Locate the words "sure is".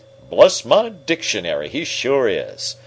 1.85-2.75